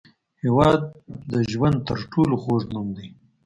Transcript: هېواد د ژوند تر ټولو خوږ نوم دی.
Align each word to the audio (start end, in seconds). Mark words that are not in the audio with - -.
هېواد 0.43 0.81
د 1.31 1.33
ژوند 1.51 1.77
تر 1.87 1.99
ټولو 2.11 2.35
خوږ 2.43 2.61
نوم 2.73 2.87
دی. 2.97 3.07